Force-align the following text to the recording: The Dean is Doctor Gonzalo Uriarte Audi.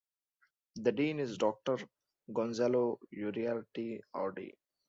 The 0.77 0.91
Dean 0.91 1.19
is 1.19 1.37
Doctor 1.37 1.77
Gonzalo 2.33 2.97
Uriarte 3.15 3.99
Audi. 4.15 4.51